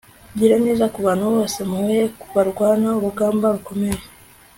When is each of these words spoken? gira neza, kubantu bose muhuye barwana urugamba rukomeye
gira 0.37 0.55
neza, 0.65 0.91
kubantu 0.95 1.25
bose 1.35 1.59
muhuye 1.69 2.03
barwana 2.33 2.89
urugamba 2.97 3.45
rukomeye 3.55 3.99